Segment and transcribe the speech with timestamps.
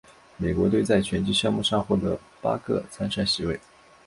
[0.37, 3.59] 美国队在拳击项目上获得八个参赛席位。